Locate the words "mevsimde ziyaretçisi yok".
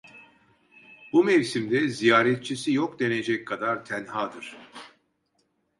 1.23-2.99